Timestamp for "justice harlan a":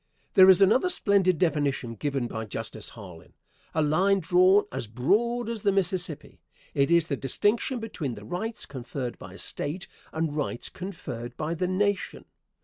2.45-3.83